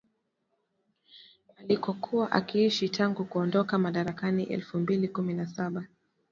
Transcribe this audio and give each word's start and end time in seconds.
alikokuwa 1.57 2.31
akiishi 2.31 2.89
tangu 2.89 3.25
kuondoka 3.25 3.77
madarakani 3.77 4.43
elfu 4.43 4.77
mbili 4.77 5.07
kumi 5.07 5.33
na 5.33 5.47
saba 5.47 5.85